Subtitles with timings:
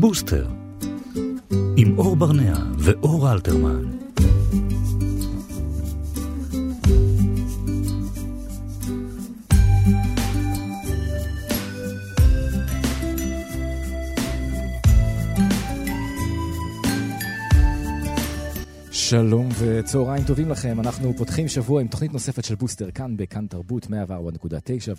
[0.00, 0.46] בוסטר,
[1.76, 3.97] עם אור ברנע ואור אלתרמן.
[19.10, 23.84] שלום וצהריים טובים לכם, אנחנו פותחים שבוע עם תוכנית נוספת של בוסטר כאן בכאן תרבות
[23.84, 23.90] 104.9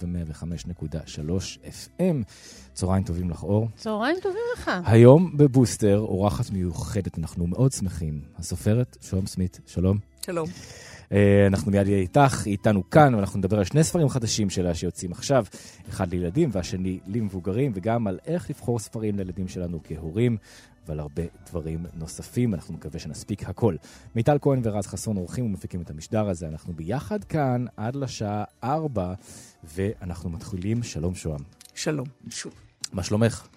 [0.03, 2.23] ו-105.3 FM.
[2.73, 3.67] צהריים טובים לך אור.
[3.75, 4.71] צהריים טובים לך.
[4.85, 8.21] היום בבוסטר, אורחת מיוחדת, אנחנו מאוד שמחים.
[8.37, 9.97] הסופרת שלום סמית, שלום.
[10.25, 10.47] שלום.
[11.09, 11.11] Uh,
[11.47, 15.11] אנחנו מיד נהיה איתך, היא איתנו כאן, ואנחנו נדבר על שני ספרים חדשים שלה שיוצאים
[15.11, 15.45] עכשיו,
[15.89, 20.37] אחד לילדים והשני למבוגרים, וגם על איך לבחור ספרים לילדים שלנו כהורים.
[20.89, 22.54] ועל הרבה דברים נוספים.
[22.54, 23.75] אנחנו מקווה שנספיק הכל.
[24.16, 26.48] מיטל כהן ורז חסון עורכים ומפיקים את המשדר הזה.
[26.48, 29.14] אנחנו ביחד כאן עד לשעה 4,
[29.64, 30.84] ואנחנו מתחילים.
[30.84, 31.42] שלום שוהם.
[31.75, 32.53] שלום, שוב.
[32.94, 33.48] מה שלומך?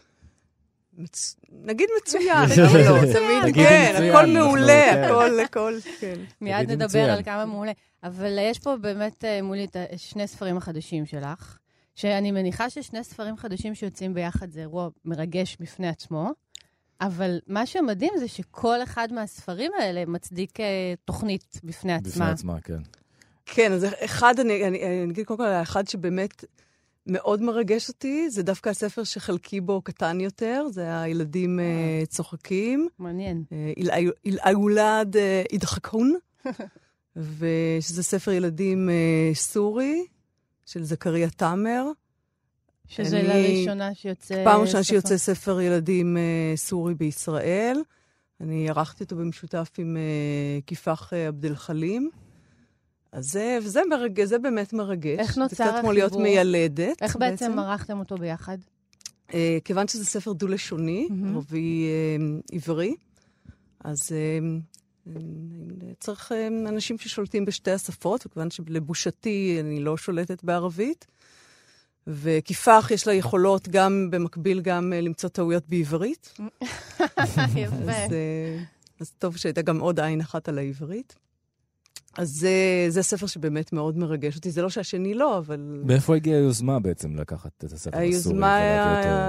[0.98, 1.36] מצ...
[1.64, 2.98] נגיד מצוין, לא?
[3.12, 6.20] תמיד, כן, הכל מעולה, הכל, הכל, כן.
[6.40, 7.72] מיד נדבר על כמה מעולה.
[8.02, 11.58] אבל יש פה באמת אה, מולי את שני ספרים החדשים שלך,
[11.94, 16.30] שאני מניחה ששני ספרים חדשים שיוצאים ביחד זה אירוע מרגש בפני עצמו.
[17.02, 20.62] אבל מה שמדהים זה שכל אחד מהספרים האלה מצדיק uh,
[21.04, 22.10] תוכנית בפני עצמה.
[22.10, 22.78] בפני עצמה, כן.
[23.46, 26.44] כן, אז אחד, אני, אני, אני אגיד קודם כל, האחד שבאמת
[27.06, 32.88] מאוד מרגש אותי, זה דווקא הספר שחלקי בו קטן יותר, זה הילדים uh, צוחקים.
[32.98, 33.44] מעניין.
[34.24, 36.14] אילאולד uh, ידחקון,
[37.16, 40.06] ושזה ספר ילדים uh, סורי,
[40.66, 41.86] של זכריה תאמר.
[42.92, 43.58] שזה אני...
[43.58, 44.44] לראשונה שיוצא...
[44.44, 47.82] פעם ראשונה שיוצא ספר ילדים uh, סורי בישראל.
[48.40, 52.10] אני ערכתי אותו במשותף עם uh, כיפח uh, עבד אל-חלים.
[53.12, 54.24] אז זה, וזה מרג...
[54.24, 55.18] זה באמת מרגש.
[55.18, 55.66] איך נוצר החיבור?
[55.66, 57.02] זה קצת כמו להיות מיילדת.
[57.02, 58.58] איך בעצם, בעצם ערכתם אותו ביחד?
[59.28, 59.34] Uh,
[59.64, 61.28] כיוון שזה ספר דו-לשוני, mm-hmm.
[61.28, 61.86] ערבי
[62.18, 62.94] uh, עברי,
[63.84, 65.10] אז uh,
[66.00, 71.06] צריך uh, אנשים ששולטים בשתי השפות, וכיוון שלבושתי אני לא שולטת בערבית,
[72.06, 76.38] וכיפח יש לה יכולות גם במקביל גם אה, למצוא טעויות בעברית.
[77.56, 77.66] יפה.
[77.66, 78.58] אז, אה,
[79.00, 81.16] אז טוב שהייתה גם עוד עין אחת על העברית.
[82.18, 84.50] אז זה, זה ספר שבאמת מאוד מרגש אותי.
[84.50, 85.82] זה לא שהשני לא, אבל...
[85.84, 88.56] מאיפה הגיעה היוזמה בעצם לקחת את הספר הסורי היוזמה,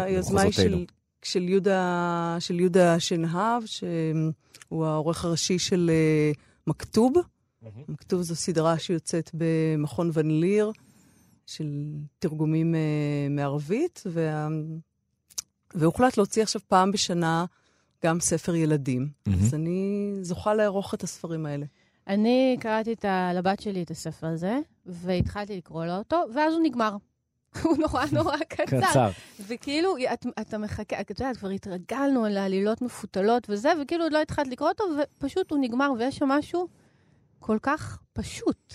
[0.04, 0.86] היוזמה היא של,
[1.24, 5.92] של, יהודה, של יהודה שנהב, שהוא העורך הראשי של
[6.34, 7.14] uh, מכתוב.
[7.16, 7.68] Mm-hmm.
[7.88, 10.72] מכתוב זו סדרה שיוצאת במכון ון ליר.
[11.46, 11.66] של
[12.20, 12.78] תרגומים uh,
[13.30, 14.48] מערבית, וה...
[15.76, 17.46] והוחלט להוציא עכשיו פעם בשנה
[18.06, 19.08] גם ספר ילדים.
[19.08, 19.32] Mm-hmm.
[19.34, 21.66] אז אני זוכה לערוך את הספרים האלה.
[22.08, 23.34] אני קראתי את ה...
[23.34, 26.98] לבת שלי את הספר הזה, והתחלתי לקרוא לו אותו, ואז הוא נגמר.
[27.64, 28.82] הוא נורא נורא קצר.
[28.90, 29.10] קצר.
[29.48, 34.48] וכאילו, את, אתה מחכה, את יודעת, כבר התרגלנו לעלילות מפותלות וזה, וכאילו עוד לא התחלת
[34.48, 34.84] לקרוא אותו,
[35.18, 36.68] ופשוט הוא נגמר, ויש שם משהו
[37.40, 38.74] כל כך פשוט.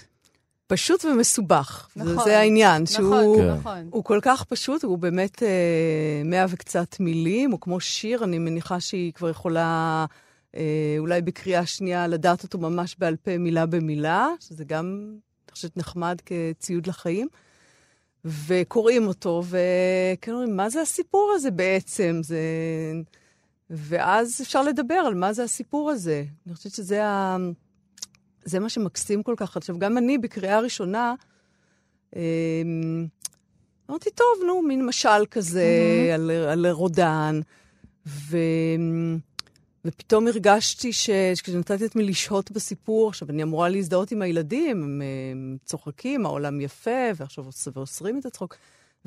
[0.68, 1.88] פשוט ומסובך.
[1.96, 2.24] נכון.
[2.24, 3.50] זה העניין, נכון, שהוא כן.
[3.50, 3.88] נכון.
[3.90, 8.80] הוא כל כך פשוט, הוא באמת אה, מאה וקצת מילים, הוא כמו שיר, אני מניחה
[8.80, 10.06] שהיא כבר יכולה
[10.54, 14.84] אה, אולי בקריאה שנייה לדעת אותו ממש בעל פה מילה במילה, שזה גם,
[15.46, 17.28] אני חושבת, נחמד כציוד לחיים.
[18.24, 22.20] וקוראים אותו, וכאילו אומרים, מה זה הסיפור הזה בעצם?
[22.22, 22.40] זה...
[23.70, 26.24] ואז אפשר לדבר על מה זה הסיפור הזה.
[26.46, 27.36] אני חושבת שזה ה...
[28.48, 29.56] זה מה שמקסים כל כך.
[29.56, 31.14] עכשיו, גם אני בקריאה ראשונה,
[32.16, 32.22] אה,
[33.90, 35.64] אמרתי, טוב, נו, מין משל כזה
[36.10, 36.14] mm-hmm.
[36.14, 37.40] על, על רודן,
[38.06, 38.38] ו...
[39.84, 45.56] ופתאום הרגשתי שכשנתתי את מי לשהות בסיפור, עכשיו, אני אמורה להזדהות עם הילדים, הם, הם
[45.64, 47.44] צוחקים, העולם יפה, ועכשיו
[47.76, 48.56] אוסרים את הצחוק.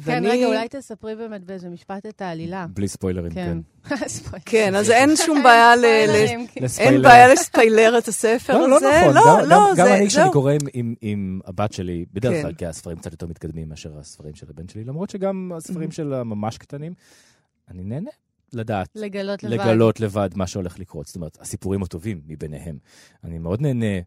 [0.06, 0.24] כן.
[0.26, 2.66] רגע, אולי תספרי באמת באיזה משפט את העלילה.
[2.74, 3.58] בלי ספוילרים, כן.
[4.46, 5.86] כן, אז אין שום בעיה ל...
[6.80, 8.68] אין בעיה לספיילר את הספר הזה.
[8.68, 9.14] לא, לא נכון.
[9.14, 10.54] לא, לא, גם אני כשאני קורא
[11.02, 12.42] עם הבת שלי, בדרך כן.
[12.42, 15.94] כלל, כי הספרים קצת יותר מתקדמים מאשר הספרים של הבן שלי, למרות שגם הספרים mm-hmm.
[15.94, 16.94] של הממש קטנים,
[17.70, 18.12] אני נהנה.
[18.54, 19.54] לדעת, לגלות לבד.
[19.54, 21.08] לגלות לבד מה שהולך לקרות.
[21.08, 22.78] זאת אומרת, הסיפורים הטובים מביניהם.
[23.24, 24.00] אני מאוד נהנה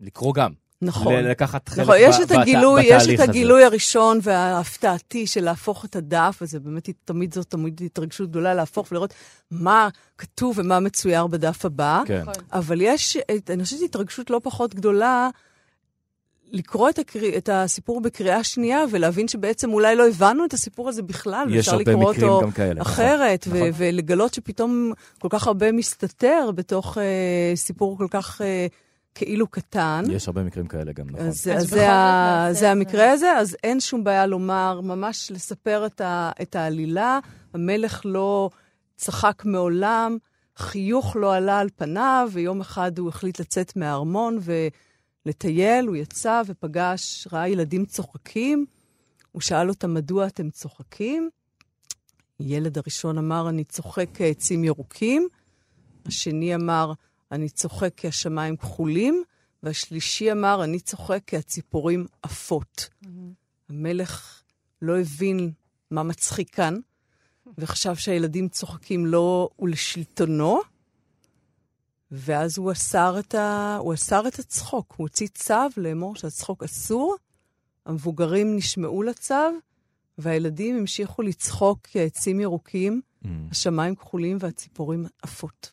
[0.00, 0.52] לקרוא גם.
[0.82, 1.14] נכון.
[1.14, 5.96] לקחת חלק נכון, יש ב- את הגילוי, יש את הגילוי הראשון וההפתעתי של להפוך את
[5.96, 9.14] הדף, וזה באמת תמיד זאת תמיד התרגשות גדולה להפוך ולראות
[9.50, 9.88] מה
[10.18, 12.02] כתוב ומה מצויר בדף הבא.
[12.06, 12.24] כן.
[12.52, 13.16] אבל יש,
[13.50, 15.28] אני חושבת התרגשות לא פחות גדולה.
[16.52, 17.36] לקרוא את, הקר...
[17.36, 22.04] את הסיפור בקריאה שנייה ולהבין שבעצם אולי לא הבנו את הסיפור הזה בכלל, ואפשר לקרוא
[22.04, 22.92] אותו כאלה, נכון.
[22.92, 23.84] אחרת, נכון, ו- נכון.
[23.86, 27.00] ולגלות שפתאום כל כך הרבה מסתתר בתוך uh,
[27.56, 28.40] סיפור כל כך...
[28.40, 28.44] Uh,
[29.14, 30.04] כאילו קטן.
[30.10, 31.26] יש הרבה מקרים כאלה גם, נכון.
[31.26, 36.00] אז, אז, זה, ה, זה המקרה הזה, אז אין שום בעיה לומר, ממש לספר את,
[36.00, 37.18] ה, את העלילה,
[37.54, 38.50] המלך לא
[38.96, 40.18] צחק מעולם,
[40.56, 44.38] חיוך לא עלה על פניו, ויום אחד הוא החליט לצאת מהארמון
[45.26, 48.66] ולטייל, הוא יצא ופגש, ראה ילדים צוחקים.
[49.32, 51.30] הוא שאל אותם, מדוע אתם צוחקים?
[52.40, 55.28] ילד הראשון אמר, אני צוחק כעצים ירוקים.
[56.06, 56.92] השני אמר,
[57.32, 59.22] אני צוחק כי השמיים כחולים.
[59.62, 62.88] והשלישי אמר, אני צוחק כי הציפורים עפות.
[63.04, 63.08] Mm-hmm.
[63.68, 64.42] המלך
[64.82, 65.52] לא הבין
[65.90, 66.74] מה מצחיק כאן,
[67.58, 70.60] וחשב שהילדים צוחקים לו ולשלטונו,
[72.10, 73.76] ואז הוא אסר את, ה...
[73.80, 74.94] הוא אסר את הצחוק.
[74.96, 77.16] הוא הוציא צו לאמור שהצחוק אסור,
[77.86, 79.34] המבוגרים נשמעו לצו,
[80.18, 83.28] והילדים המשיכו לצחוק כעצים ירוקים, mm.
[83.50, 85.72] השמיים כחולים והציפורים עפות.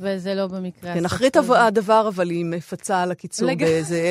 [0.00, 0.94] וזה לא במקרה...
[0.94, 4.10] כן, אחרית הדבר, אבל היא מפצה על הקיצור באיזה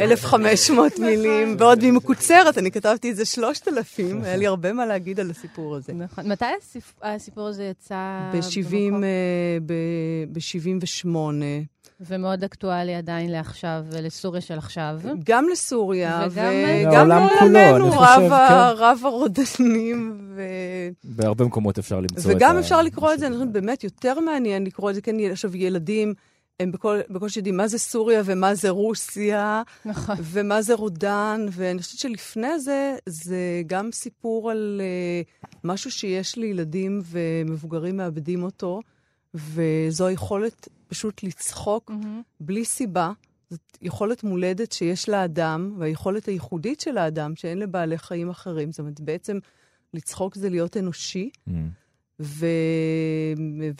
[0.00, 1.04] 1,500 נכון.
[1.04, 5.76] מילים, ועוד היא מקוצרת, אני כתבתי איזה 3,000, היה לי הרבה מה להגיד על הסיפור
[5.76, 5.92] הזה.
[5.92, 6.32] נכון.
[6.32, 6.44] מתי
[7.02, 8.30] הסיפור הזה יצא
[10.32, 11.08] ב-78.
[12.00, 15.00] ומאוד אקטואלי עדיין לעכשיו, לסוריה של עכשיו.
[15.24, 17.90] גם לסוריה, וגם לעולמנו,
[18.76, 19.06] רב כן.
[19.06, 20.18] הרודנים.
[20.34, 20.42] ו...
[21.04, 22.38] בהרבה מקומות אפשר למצוא את ה...
[22.38, 25.56] וגם אפשר לקרוא את זה, אני חושבת, באמת יותר מעניין לקרוא את זה, כן, עכשיו
[25.56, 26.14] ילדים...
[26.60, 26.72] הם
[27.10, 30.16] בקושי יודעים מה זה סוריה ומה זה רוסיה, נכון.
[30.22, 37.02] ומה זה רודן, ואני חושבת שלפני זה, זה גם סיפור על uh, משהו שיש לילדים
[37.04, 38.80] ומבוגרים מאבדים אותו,
[39.34, 42.22] וזו היכולת פשוט לצחוק mm-hmm.
[42.40, 43.12] בלי סיבה.
[43.50, 48.72] זאת יכולת מולדת שיש לאדם, והיכולת הייחודית של האדם, שאין לבעלי חיים אחרים.
[48.72, 49.38] זאת אומרת, בעצם
[49.94, 51.30] לצחוק זה להיות אנושי.
[51.48, 51.52] Mm-hmm.
[52.20, 52.46] ו...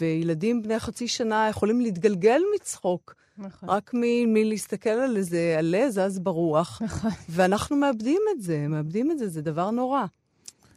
[0.00, 3.14] וילדים בני חצי שנה יכולים להתגלגל מצחוק.
[3.38, 3.68] נכון.
[3.68, 4.00] רק מ...
[4.34, 6.82] מלהסתכל על איזה עלה זז ברוח.
[6.84, 7.10] נכון.
[7.28, 10.04] ואנחנו מאבדים את זה, מאבדים את זה, זה דבר נורא.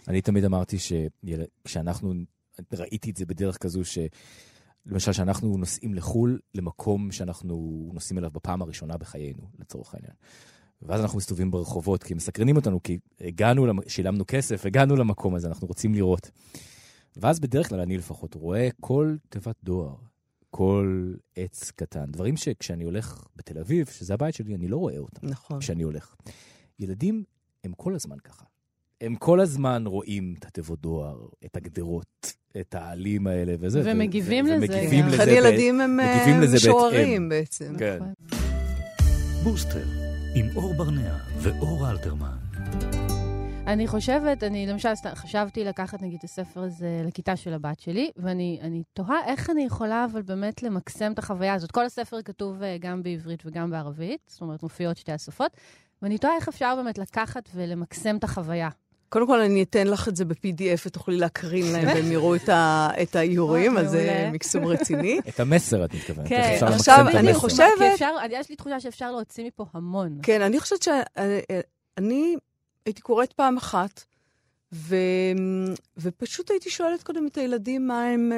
[0.08, 2.14] אני תמיד אמרתי שכשאנחנו,
[2.74, 3.98] ראיתי את זה בדרך כזו ש...
[4.86, 10.14] למשל, שאנחנו נוסעים לחו"ל, למקום שאנחנו נוסעים אליו בפעם הראשונה בחיינו, לצורך העניין.
[10.82, 15.68] ואז אנחנו מסתובבים ברחובות, כי מסקרנים אותנו, כי הגענו, שילמנו כסף, הגענו למקום הזה, אנחנו
[15.68, 16.32] רוצים לראות.
[17.18, 19.96] ואז בדרך כלל אני לפחות רואה כל תיבת דואר,
[20.50, 25.28] כל עץ קטן, דברים שכשאני הולך בתל אביב, שזה הבית שלי, אני לא רואה אותם.
[25.28, 25.60] נכון.
[25.60, 26.16] כשאני הולך.
[26.80, 27.24] ילדים
[27.64, 28.46] הם כל הזמן ככה.
[29.02, 33.82] הם כל הזמן רואים את התיבות דואר, את הגדרות, את העלים האלה וזה.
[33.86, 34.56] ומגיבים ו- לזה.
[34.56, 35.18] ומגיבים לזה.
[35.18, 36.00] לכן ילדים הם
[36.54, 37.74] משוררים בעצם.
[37.78, 38.00] כן.
[39.44, 39.86] בוסטר,
[40.36, 42.38] עם אור ברנע ואור אלתרמן.
[43.68, 48.84] אני חושבת, אני למשל חשבתי לקחת נגיד את הספר הזה לכיתה של הבת שלי, ואני
[48.94, 51.72] תוהה איך אני יכולה אבל באמת למקסם את החוויה הזאת.
[51.72, 55.52] כל הספר כתוב אה, גם בעברית וגם בערבית, זאת אומרת מופיעות שתי השפות,
[56.02, 58.70] ואני תוהה איך אפשר באמת לקחת ולמקסם את החוויה.
[59.12, 63.78] קודם כל, אני אתן לך את זה ב-PDF ותוכלי להקרין להם והם יראו את האיורים,
[63.78, 65.20] אז זה מקסום רציני.
[65.30, 66.28] את המסר, את מתכוונת.
[66.30, 68.02] כן, עכשיו אני חושבת...
[68.30, 70.20] יש לי תחושה שאפשר להוציא מפה המון.
[70.24, 72.36] כן, אני חושבת שאני
[72.86, 74.04] הייתי קוראת פעם אחת,
[75.98, 78.32] ופשוט הייתי שואלת קודם את הילדים מה הם...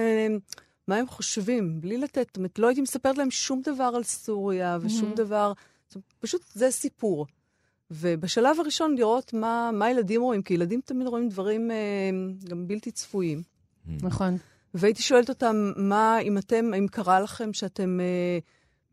[0.87, 4.77] מה הם חושבים, בלי לתת, זאת אומרת, לא הייתי מספרת להם שום דבר על סוריה
[4.81, 5.53] ושום דבר,
[6.19, 7.25] פשוט זה סיפור.
[7.93, 11.75] ובשלב הראשון לראות מה, מה ילדים רואים, כי ילדים תמיד רואים דברים אה,
[12.49, 13.41] גם בלתי צפויים.
[13.87, 14.37] נכון.
[14.73, 18.39] והייתי שואלת אותם, מה, אם אתם, אם קרה לכם שאתם, אה,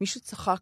[0.01, 0.61] מישהו צחק,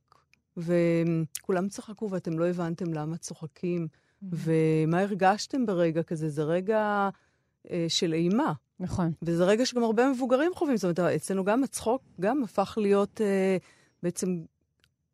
[0.57, 3.89] וכולם צחקו ואתם לא הבנתם למה צוחקים,
[4.23, 6.29] ומה הרגשתם ברגע כזה?
[6.29, 7.09] זה רגע
[7.71, 8.53] אה, של אימה.
[8.81, 9.12] נכון.
[9.23, 10.77] וזה רגע שגם הרבה מבוגרים חווים.
[10.77, 13.57] זאת אומרת, אצלנו גם הצחוק גם הפך להיות אה,
[14.03, 14.41] בעצם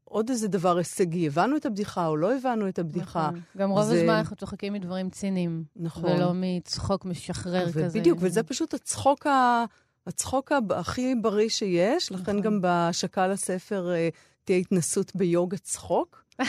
[0.05, 1.27] עוד איזה דבר הישגי.
[1.27, 3.29] הבנו את הבדיחה או לא הבנו את הבדיחה.
[3.29, 3.41] נכון.
[3.57, 3.95] גם רוב זה...
[3.95, 5.65] הזמן אנחנו צוחקים מדברים ציניים.
[5.77, 6.11] נכון.
[6.11, 8.01] ולא מצחוק משחרר כזה.
[8.01, 9.65] בדיוק, וזה פשוט הצחוק, ה...
[10.07, 12.13] הצחוק הכי בריא שיש.
[12.13, 12.41] לכן נכון.
[12.41, 14.09] גם בהשקה לספר אה,
[14.45, 16.25] תהיה התנסות ביוגה צחוק.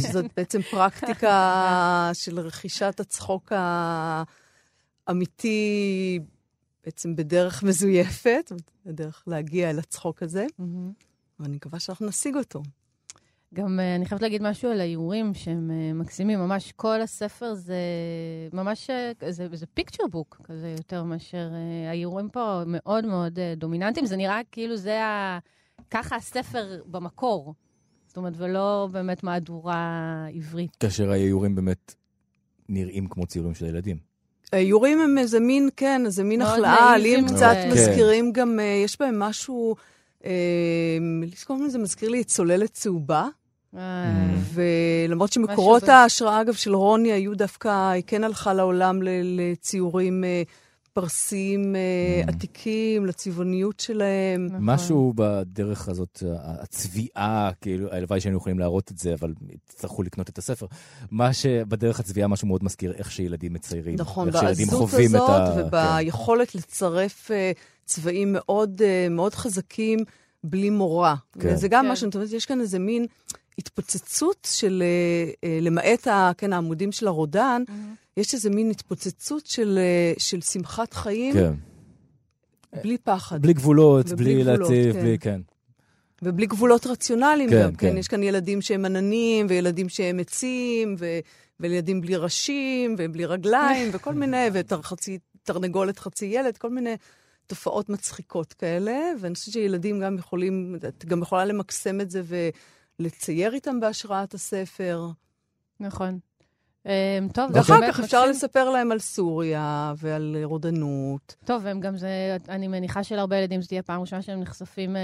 [0.00, 3.52] שזאת בעצם פרקטיקה של רכישת הצחוק
[5.06, 6.20] האמיתי,
[6.84, 8.52] בעצם בדרך מזויפת,
[8.86, 10.46] בדרך להגיע אל הצחוק הזה.
[11.40, 12.62] ואני מקווה שאנחנו נשיג אותו.
[13.54, 16.38] גם uh, אני חייבת להגיד משהו על האיורים שהם uh, מקסימים.
[16.38, 17.78] ממש כל הספר זה
[18.52, 23.58] ממש, uh, זה, זה פיקצ'ר בוק כזה יותר מאשר uh, האיורים פה מאוד מאוד uh,
[23.58, 24.06] דומיננטיים.
[24.06, 25.38] זה נראה כאילו זה ה...
[25.90, 27.54] ככה הספר במקור.
[28.06, 30.76] זאת אומרת, ולא באמת מהדורה עברית.
[30.76, 31.94] כאשר האיורים באמת
[32.68, 33.96] נראים כמו ציורים של ילדים.
[34.52, 37.70] האיורים הם איזה מין, כן, איזה מין החלאה, לי הם קצת כן.
[37.72, 39.74] מזכירים גם, יש בהם משהו...
[41.22, 43.28] לזכור זה מזכיר לי את צוללת צהובה.
[43.76, 44.34] אה.
[44.54, 50.42] ולמרות שמקורות ההשראה, אגב, של רוני היו דווקא, היא כן הלכה לעולם לציורים אה,
[50.94, 52.28] פרסים mm.
[52.28, 54.46] עתיקים, לצבעוניות שלהם.
[54.46, 54.60] נכון.
[54.60, 59.34] משהו בדרך הזאת, הצביעה, כאילו, הלוואי שהיינו יכולים להראות את זה, אבל
[59.68, 60.66] יצטרכו לקנות את הספר.
[61.10, 63.94] מה שבדרך הצביעה, משהו מאוד מזכיר איך שילדים מציירים.
[63.98, 65.54] נכון, בעזות הזאת ה...
[65.56, 66.58] וביכולת כן.
[66.58, 67.30] לצרף
[67.84, 69.98] צבעים מאוד, מאוד חזקים.
[70.46, 71.14] בלי מורא.
[71.40, 71.48] כן.
[71.52, 71.88] וזה גם כן.
[71.88, 73.06] מה שאני אומרת, יש כאן איזה מין
[73.58, 74.82] התפוצצות של,
[75.60, 78.03] למעט ה, כן, העמודים של הרודן, mm-hmm.
[78.16, 81.52] יש איזה מין התפוצצות של, אה, של שמחת חיים, כן.
[82.82, 83.42] בלי פחד.
[83.42, 85.00] בלי גבולות, בלי להציב, כן.
[85.00, 85.40] בלי, כן.
[86.22, 87.90] ובלי גבולות רציונליים כן, גם, כן.
[87.90, 87.96] כן.
[87.96, 91.06] יש כאן ילדים שהם עננים, וילדים שהם עצים, ו...
[91.60, 96.96] וילדים בלי ראשים, ובלי רגליים, וכל מיני, ותרנגולת חצי ילד, כל מיני
[97.46, 99.12] תופעות מצחיקות כאלה.
[99.20, 102.22] ואני חושבת שילדים גם יכולים, את גם יכולה למקסם את זה
[103.00, 105.08] ולצייר איתם בהשראת הספר.
[105.80, 106.18] נכון.
[106.86, 111.36] אמ, טוב, ואחר כך אפשר לספר להם על סוריה ועל רודנות.
[111.44, 115.02] טוב, והם גם זה, אני מניחה שלהרבה ילדים זו תהיה פעם ראשונה שהם נחשפים אה,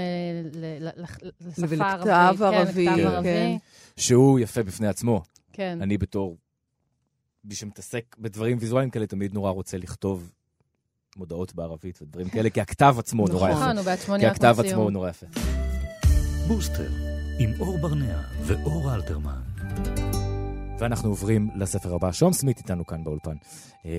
[1.47, 2.41] לשפה הערבית.
[2.41, 2.85] ערבי.
[2.85, 3.23] כן, ערבי.
[3.23, 3.57] כן.
[3.97, 5.21] שהוא יפה בפני עצמו.
[5.53, 5.79] כן.
[5.81, 6.37] אני בתור
[7.43, 10.31] מי שמתעסק בדברים ויזואליים כאלה, תמיד נורא רוצה לכתוב
[11.17, 13.59] מודעות בערבית ודברים כאלה, כי הכתב עצמו נורא יפה.
[13.59, 15.25] נכון, הוא בעצמו נהיה כי הכתב עצמו נורא יפה.
[16.47, 16.89] בוסטר,
[17.39, 19.41] עם אור ברנע ואור אלתרמן.
[20.81, 22.11] ואנחנו עוברים לספר הבא.
[22.11, 23.35] שום סמית איתנו כאן באולפן.
[23.85, 23.91] אה,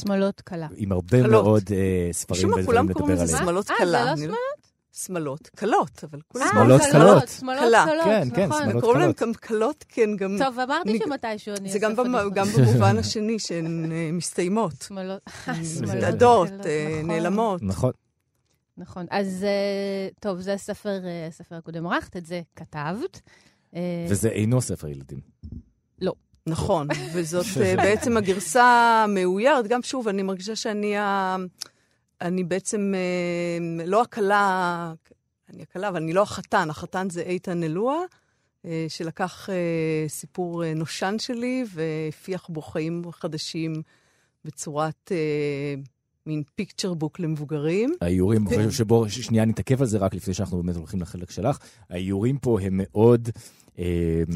[0.00, 0.68] שמלות קלה.
[0.76, 2.86] עם הרבה מאוד אה, ספרים ודברים לדבר עליהם.
[2.86, 4.10] כולם קוראים לזה שמלות קלה.
[4.10, 4.70] אה, זה לא שמלות?
[4.92, 6.46] שמלות קלות, אבל כולם...
[6.52, 7.28] שמאלות קלות.
[7.28, 8.62] שמאלות קלות, כן, כן, נכון.
[8.62, 10.36] שמאלות קוראים להם גם קלות, כן, גם...
[10.38, 11.70] טוב, אמרתי שמתישהו אני.
[11.70, 11.96] זה גם
[12.56, 14.74] במובן השני, שהן מסתיימות.
[14.82, 15.22] שמלות...
[15.82, 17.06] מתאדות, נכון.
[17.06, 17.62] נעלמות.
[17.62, 17.92] נכון.
[18.76, 19.06] נכון.
[19.10, 19.46] אז
[20.20, 21.00] טוב, זה הספר
[21.50, 23.20] הקודם ערכת, את זה כתבת.
[24.08, 25.20] וזה אינו ספר ילדים.
[26.46, 28.64] נכון, וזאת אה, בעצם הגרסה
[29.04, 29.66] המאוירת.
[29.66, 31.36] גם שוב, אני מרגישה שאני ה...
[32.20, 34.92] אני בעצם אה, לא הכלה,
[35.52, 36.70] אני הכלה, אבל אני לא החתן.
[36.70, 37.98] החתן זה איתן אלוה,
[38.64, 39.48] אה, שלקח
[40.08, 43.82] סיפור נושן שלי והפיח בו חיים חדשים
[44.44, 45.12] בצורת...
[46.30, 47.94] מין פיקצ'ר בוק למבוגרים.
[48.00, 48.70] האיורים, כן.
[48.70, 51.58] שבו, שנייה נתעכב על זה רק לפני שאנחנו באמת הולכים לחלק שלך.
[51.90, 53.28] האיורים פה הם מאוד
[53.78, 53.84] אמ,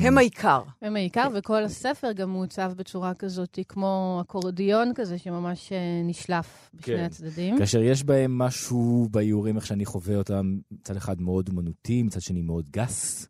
[0.01, 0.63] הם העיקר.
[0.83, 6.97] הם העיקר, וכל הספר גם מעוצב בצורה כזאת, כמו אקורדיון כזה, שממש אה, נשלף בשני
[6.97, 7.05] כן.
[7.05, 7.59] הצדדים.
[7.59, 12.43] כאשר יש בהם משהו באיורים, איך שאני חווה אותם, מצד אחד מאוד אומנותי, מצד שני
[12.43, 13.29] מאוד גס.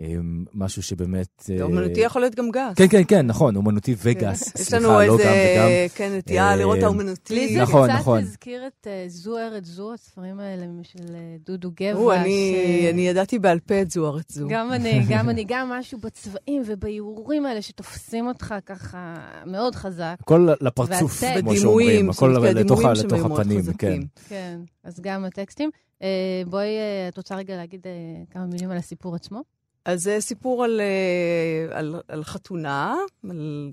[0.00, 1.50] אמ, משהו שבאמת...
[1.50, 2.74] אה, אומנותי יכול להיות גם גס.
[2.76, 4.60] כן, כן, כן, נכון, אומנותי וגס.
[4.60, 7.34] יש לנו לא איזה, כן, נטייה אה, לראות האומנותי.
[7.34, 8.18] לי זה נכון, קצת נכון.
[8.18, 11.04] הזכיר את אה, זו ארץ זו, הספרים האלה של
[11.46, 12.22] דודו גבע.
[12.90, 14.48] אני ידעתי בעל פה את זו ארץ זו.
[14.48, 19.14] גם אני, גם אני, גם משהו בצבעים ובאיורים האלה שתופסים אותך ככה
[19.46, 20.16] מאוד חזק.
[20.20, 22.84] הכל לפרצוף, כמו שאומרים, הכל לתוך
[23.24, 24.00] הפנים, כן.
[24.28, 25.70] כן, אז גם הטקסטים.
[26.46, 26.68] בואי,
[27.08, 27.86] את רוצה רגע להגיד
[28.30, 29.42] כמה מילים על הסיפור עצמו?
[29.84, 32.96] אז זה סיפור על, אה, על, על חתונה,
[33.30, 33.70] על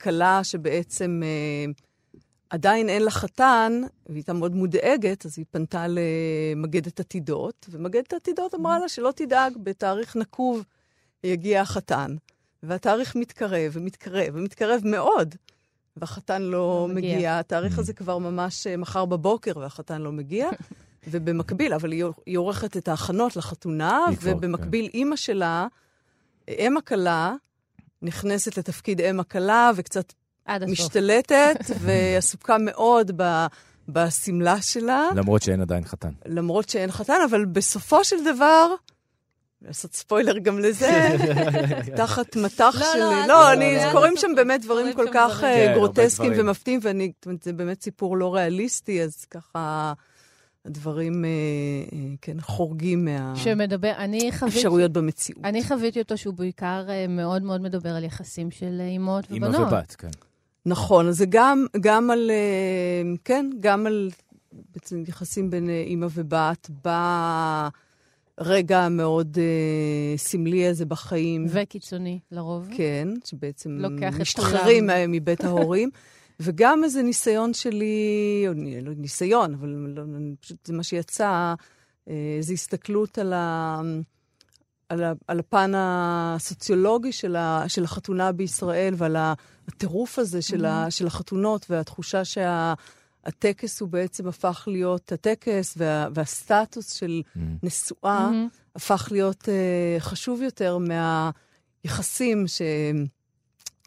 [0.00, 1.72] כלה שבעצם אה,
[2.50, 8.54] עדיין אין לה חתן, והיא הייתה מאוד מודאגת, אז היא פנתה למגדת עתידות, ומגדת עתידות
[8.54, 10.64] אמרה לה שלא תדאג, בתאריך נקוב
[11.24, 12.16] יגיע החתן.
[12.62, 15.34] והתאריך מתקרב ומתקרב ומתקרב מאוד,
[15.96, 17.16] והחתן לא, לא מגיע.
[17.16, 17.38] מגיע.
[17.38, 20.48] התאריך הזה כבר ממש אה, מחר בבוקר, והחתן לא מגיע.
[21.06, 24.98] ובמקביל, אבל היא, עורכת את ההכנות לחתונה, ובמקביל כן.
[24.98, 25.66] אימא שלה,
[26.48, 27.34] אם הכלה,
[28.02, 30.12] נכנסת לתפקיד אם הכלה, וקצת
[30.68, 33.46] משתלטת, ועסוקה מאוד ב...
[33.88, 35.08] בשמלה שלה.
[35.16, 36.10] למרות שאין עדיין חתן.
[36.26, 38.74] למרות שאין חתן, אבל בסופו של דבר,
[39.62, 41.16] לעשות ספוילר גם לזה,
[41.96, 42.98] תחת מטח לא, של...
[42.98, 47.52] לא, לא, אני, קורים שם באמת דברים כל כך אה, כן, גרוטסקיים ומפתיעים, ואני, זה
[47.52, 49.92] באמת סיפור לא ריאליסטי, אז ככה...
[50.64, 51.30] הדברים, אה,
[51.92, 53.36] אה, כן, חורגים מה...
[53.36, 54.56] שמדבר, אני חוויתי...
[54.58, 55.44] אפשרויות במציאות.
[55.44, 59.54] אני חוויתי אותו שהוא בעיקר אה, מאוד מאוד מדבר על יחסים של אימהות ובנות.
[59.54, 60.08] אימא ובת, כן.
[60.66, 62.30] נכון, אז זה גם, גם על,
[63.24, 64.10] כן, גם על
[64.74, 66.70] בעצם יחסים בין אימא ובת,
[68.40, 71.46] ברגע המאוד uh, סמלי הזה בחיים.
[71.48, 72.68] וקיצוני, לרוב.
[72.76, 73.78] כן, שבעצם
[74.20, 75.90] משתחררים מבית ההורים.
[76.40, 80.02] וגם איזה ניסיון שלי, או לא ניסיון, אבל לא,
[80.40, 81.54] פשוט זה מה שיצא,
[82.08, 83.80] אה, איזו הסתכלות על, ה,
[84.88, 89.16] על, ה, על הפן הסוציולוגי של, ה, של החתונה בישראל ועל
[89.68, 90.90] הטירוף הזה של, ה, mm-hmm.
[90.90, 97.40] של החתונות והתחושה שהטקס הוא בעצם הפך להיות, הטקס וה, והסטטוס של mm-hmm.
[97.62, 98.76] נשואה mm-hmm.
[98.76, 102.44] הפך להיות uh, חשוב יותר מהיחסים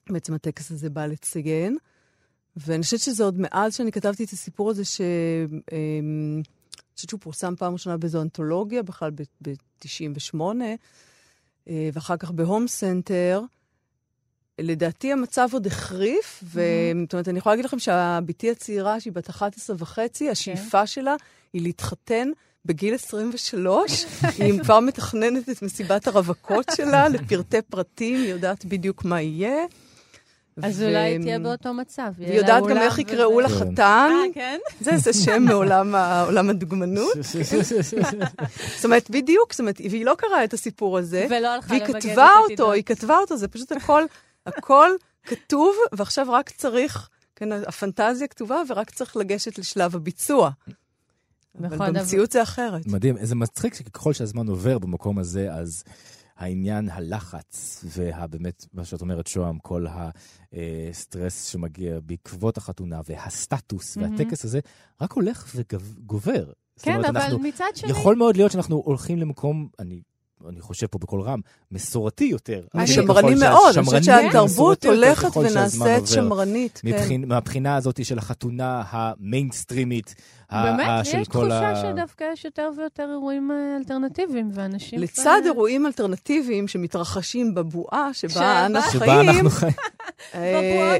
[0.07, 1.77] שבעצם הטקס הזה בא לציין.
[2.57, 5.01] ואני חושבת שזה עוד מאז שאני כתבתי את הסיפור הזה, ש...
[5.71, 6.41] אמ,
[6.75, 10.39] אני חושבת שהוא פורסם פעם ראשונה באיזו אנתולוגיה, בכלל ב-98,
[11.67, 13.41] אה, ואחר כך בהום סנטר.
[14.59, 16.57] לדעתי המצב עוד החריף, mm-hmm.
[17.03, 20.85] זאת אומרת, אני יכולה להגיד לכם שהבתי הצעירה, שהיא בת 11 וחצי, השאיפה okay.
[20.85, 21.15] שלה
[21.53, 22.29] היא להתחתן
[22.65, 24.05] בגיל 23.
[24.37, 29.65] היא כבר מתכננת את מסיבת הרווקות שלה לפרטי פרטים, היא יודעת בדיוק מה יהיה.
[30.63, 30.87] אז ו...
[30.87, 32.11] אולי תהיה באותו מצב.
[32.17, 34.11] והיא יודעת גם איך יקראו לחתן.
[34.11, 34.59] אה, כן?
[34.81, 37.13] זה, זה שם מעולם הדוגמנות.
[38.75, 41.27] זאת אומרת, בדיוק, זאת אומרת, והיא לא קראה את הסיפור הזה.
[41.29, 42.03] ולא הלכה למגן את עתידות.
[42.07, 44.03] והיא כתבה אותו, היא כתבה אותו, זה פשוט הכל,
[44.45, 44.89] הכל
[45.23, 50.49] כתוב, ועכשיו רק צריך, כן, הפנטזיה כתובה, ורק צריך לגשת לשלב הביצוע.
[51.59, 52.87] אבל במציאות זה אחרת.
[52.87, 55.83] מדהים, איזה מצחיק שככל שהזמן עובר במקום הזה, אז...
[56.37, 59.85] העניין הלחץ, והבאמת, מה שאת אומרת, שוהם, כל
[60.53, 64.01] הסטרס שמגיע בעקבות החתונה, והסטטוס, mm-hmm.
[64.01, 64.59] והטקס הזה,
[65.01, 66.51] רק הולך וגובר.
[66.79, 67.91] כן, אומרת, אבל מצד שני...
[67.91, 70.01] יכול מאוד להיות שאנחנו הולכים למקום, אני
[70.49, 71.39] אני חושב פה בקול רם,
[71.71, 72.61] מסורתי יותר.
[72.85, 76.81] שמרני מאוד, אני חושבת שהתרבות הולכת ונעשית שמרנית.
[76.83, 77.21] כן.
[77.27, 80.15] מהבחינה הזאת של החתונה המיינסטרימית,
[80.51, 84.99] באמת, לי יש תחושה שדווקא יש יותר ויותר אירועים אה, אלטרנטיביים, ואנשים...
[84.99, 89.45] לצד אירועים אלטרנטיביים שמתרחשים בבועה שבה אנו חיים,
[90.35, 90.97] אה,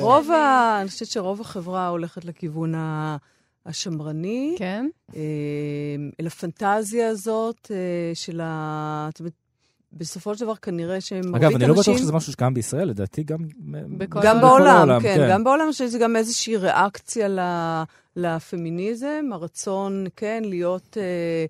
[0.00, 0.78] רוב, ה...
[0.80, 3.16] אני חושבת שרוב החברה הולכת לכיוון ה...
[3.66, 4.54] השמרני.
[4.58, 4.88] כן.
[5.16, 5.20] אה,
[6.20, 9.08] אל הפנטזיה הזאת אה, של ה...
[9.12, 9.32] זאת אומרת,
[9.92, 11.48] בסופו של דבר כנראה שהם מרבית אנשים...
[11.48, 13.38] אגב, אני לא בטוח שזה משהו שקיים בישראל, לדעתי גם...
[14.22, 15.28] גם בעולם, כן, כן.
[15.30, 17.28] גם בעולם שזה גם איזושהי ריאקציה
[18.16, 20.96] לפמיניזם, הרצון, כן, להיות...
[21.00, 21.46] אה,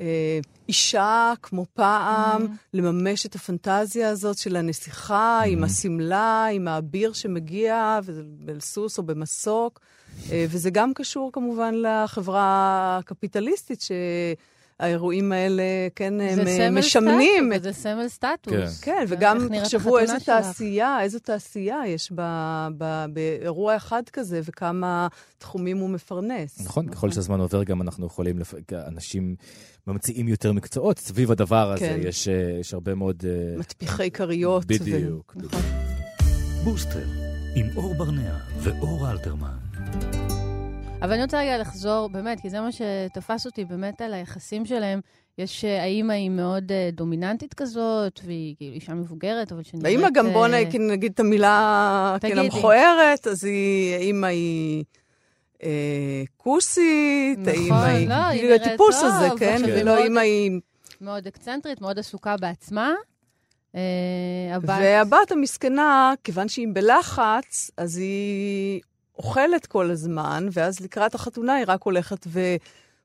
[0.00, 2.68] אה, אישה כמו פעם, mm-hmm.
[2.74, 5.48] לממש את הפנטזיה הזאת של הנסיכה mm-hmm.
[5.48, 8.00] עם השמלה, עם האביר שמגיע,
[8.44, 9.80] בסוס או במסוק.
[10.32, 13.92] אה, וזה גם קשור כמובן לחברה הקפיטליסטית, ש...
[14.82, 15.62] האירועים האלה,
[15.94, 17.52] כן, הם משמנים.
[17.52, 18.80] סטטוס, זה סמל סטטוס.
[18.80, 22.22] כן, כן וגם תחשבו איזו תעשייה, איזו תעשייה יש ב,
[22.78, 26.60] ב, באירוע אחד כזה, וכמה תחומים הוא מפרנס.
[26.60, 28.54] נכון, ככל שהזמן עובר גם אנחנו יכולים, לפ...
[28.72, 29.36] אנשים
[29.86, 32.00] ממציאים יותר מקצועות סביב הדבר הזה, כן.
[32.02, 33.24] יש, אה, יש הרבה מאוד...
[33.26, 34.64] אה, מטפיחי כריות.
[34.64, 35.36] בדיוק.
[35.36, 35.42] ו...
[35.46, 35.60] נכון.
[36.64, 37.06] בוסטר,
[37.56, 39.61] עם אור ברנע ואור אלתרמן.
[41.02, 45.00] אבל אני רוצה רגע לחזור, באמת, כי זה מה שתפס אותי באמת על היחסים שלהם.
[45.38, 49.86] יש, אה, האימא היא מאוד uh, דומיננטית כזאת, והיא כאילו אישה מבוגרת, אבל שנראית...
[49.86, 54.84] האימא גם, בוא uh, נגיד את המילה כן, המכוערת, אז היא, האימא היא...
[55.62, 58.08] אה, כוסית, נכון, האימא היא...
[58.08, 58.68] לא, היא כאילו, נראית טוב.
[58.68, 59.62] הטיפוס הזה, כן?
[59.66, 60.60] ולא, אימא היא...
[61.00, 62.94] מאוד אקצנטרית, מאוד עסוקה בעצמה.
[64.52, 64.68] הבת...
[64.80, 68.80] והבת המסכנה, כיוון שהיא בלחץ, אז היא
[69.18, 72.26] אוכלת כל הזמן, ואז לקראת החתונה היא רק הולכת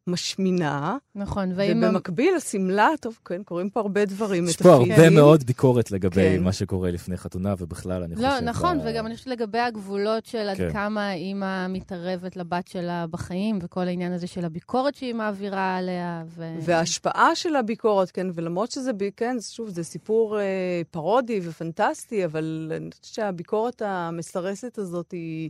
[0.07, 0.97] ומשמינה.
[1.15, 1.83] נכון, ואם...
[1.83, 4.47] ובמקביל, השמלה, טוב, כן, קורים פה הרבה דברים.
[4.47, 6.43] יש פה הרבה מאוד ביקורת לגבי כן.
[6.43, 8.29] מה שקורה לפני חתונה, ובכלל, אני לא, חושב...
[8.29, 8.81] לא, נכון, ב...
[8.85, 10.73] וגם אני חושבת לגבי הגבולות של עד כן.
[10.73, 16.23] כמה האימא מתערבת לבת שלה בחיים, וכל העניין הזה של הביקורת שהיא מעבירה עליה.
[16.27, 16.55] ו...
[16.61, 22.91] וההשפעה של הביקורת, כן, ולמרות שזה, כן, שוב, זה סיפור אה, פרודי ופנטסטי, אבל אני
[22.91, 25.49] חושבת שהביקורת המסרסת הזאת היא...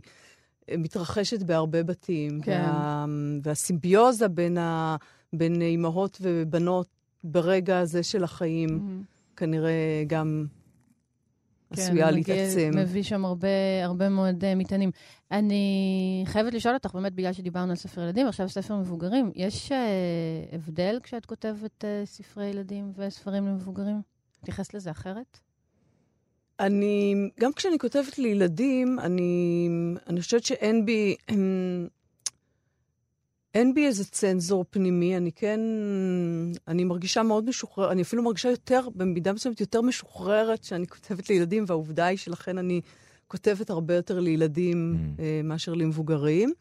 [0.78, 2.40] מתרחשת בהרבה בתים.
[2.40, 2.62] כן.
[2.64, 3.04] וה,
[3.42, 4.96] והסימביוזה בין, ה,
[5.32, 6.86] בין אימהות ובנות
[7.24, 9.36] ברגע הזה של החיים, mm-hmm.
[9.36, 10.46] כנראה גם
[11.74, 12.70] כן, עשויה להתעצם.
[12.72, 13.48] כן, מביא שם הרבה,
[13.84, 14.90] הרבה מאוד uh, מטענים.
[15.30, 20.54] אני חייבת לשאול אותך, באמת, בגלל שדיברנו על ספר ילדים, עכשיו ספר מבוגרים, יש uh,
[20.54, 24.02] הבדל כשאת כותבת uh, ספרי ילדים וספרים למבוגרים?
[24.40, 25.40] תתייחס לזה אחרת?
[26.60, 29.68] אני, גם כשאני כותבת לילדים, אני,
[30.06, 31.16] אני חושבת שאין בי,
[33.54, 35.60] אין בי איזה צנזור פנימי, אני כן,
[36.68, 41.64] אני מרגישה מאוד משוחררת, אני אפילו מרגישה יותר, במידה מסוימת יותר משוחררת כשאני כותבת לילדים,
[41.66, 42.80] והעובדה היא שלכן אני
[43.28, 45.20] כותבת הרבה יותר לילדים mm.
[45.20, 46.52] uh, מאשר למבוגרים.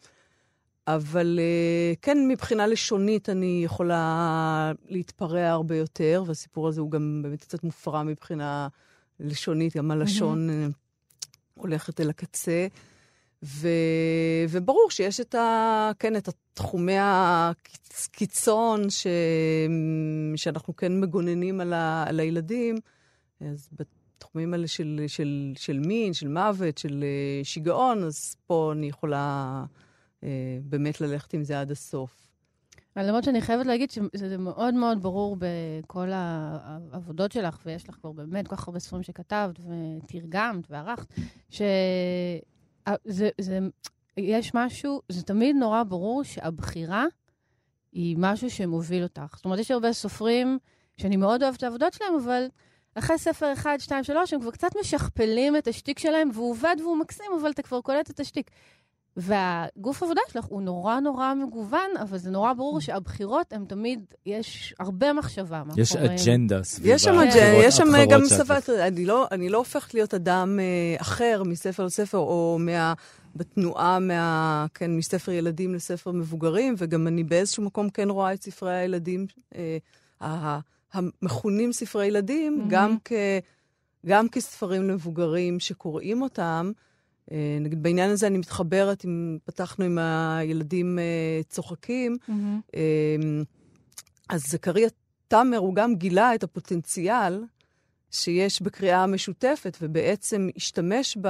[0.88, 7.42] אבל uh, כן, מבחינה לשונית אני יכולה להתפרע הרבה יותר, והסיפור הזה הוא גם באמת
[7.42, 8.68] קצת מופרע מבחינה...
[9.20, 10.74] לשונית, גם הלשון mm-hmm.
[11.54, 12.68] הולכת אל הקצה.
[13.44, 13.68] ו...
[14.50, 15.92] וברור שיש את, ה...
[16.00, 19.08] כן, את התחומי הקיצון ש...
[20.36, 22.04] שאנחנו כן מגוננים על, ה...
[22.08, 22.76] על הילדים.
[23.42, 28.88] אז בתחומים האלה של, של, של מין, של מוות, של אה, שיגעון, אז פה אני
[28.88, 29.64] יכולה
[30.24, 32.27] אה, באמת ללכת עם זה עד הסוף.
[33.04, 38.48] למרות שאני חייבת להגיד שזה מאוד מאוד ברור בכל העבודות שלך, ויש לך כבר באמת
[38.48, 41.14] כל כך הרבה ספרים שכתבת ותרגמת וערכת,
[43.06, 43.60] זה, זה,
[44.18, 47.06] יש משהו, זה תמיד נורא ברור שהבחירה
[47.92, 49.34] היא משהו שמוביל אותך.
[49.36, 50.60] זאת אומרת, יש הרבה סופרים
[50.98, 52.48] שאני מאוד אוהבת את העבודות שלהם, אבל
[52.96, 56.98] אחרי ספר 1, 2, 3, הם כבר קצת משכפלים את השטיק שלהם, והוא עובד והוא
[56.98, 58.52] מקסים, אבל אתה כבר קולט את השטיק.
[59.18, 64.74] והגוף עבודה שלך הוא נורא נורא מגוון, אבל זה נורא ברור שהבחירות הן תמיד, יש
[64.80, 65.82] הרבה מחשבה מאחוריהן.
[65.82, 66.96] יש אג'נדה סביבה.
[66.96, 71.02] יש שם אג'נדה, יש שם גם סבת, אני לא, אני לא הופכת להיות אדם אה,
[71.02, 72.94] אחר מספר לספר, או מה...
[73.36, 78.76] בתנועה מה, כן, מספר ילדים לספר מבוגרים, וגם אני באיזשהו מקום כן רואה את ספרי
[78.76, 79.26] הילדים,
[80.22, 80.60] אה,
[80.94, 82.72] המכונים ספרי ילדים, mm-hmm.
[82.72, 83.12] גם, כ,
[84.06, 86.72] גם כספרים למבוגרים שקוראים אותם.
[87.32, 92.32] אה, נגיד, בעניין הזה אני מתחברת, אם פתחנו עם הילדים אה, צוחקים, mm-hmm.
[92.76, 93.44] אה,
[94.30, 94.90] אז זכריה
[95.28, 97.44] תאמר, הוא גם גילה את הפוטנציאל
[98.12, 101.28] שיש בקריאה המשותפת, ובעצם השתמש ב,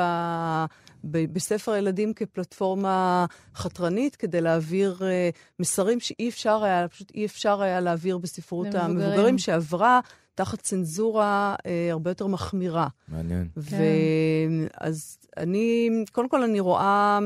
[1.03, 7.61] ב, בספר הילדים כפלטפורמה חתרנית כדי להעביר uh, מסרים שאי אפשר היה, פשוט אי אפשר
[7.61, 9.01] היה להעביר בספרות למבוגרים.
[9.01, 9.99] המבוגרים, שעברה
[10.37, 12.87] תחת צנזורה uh, הרבה יותר מחמירה.
[13.07, 13.47] מעניין.
[13.57, 15.41] ואז כן.
[15.41, 17.19] אני, קודם כל אני רואה,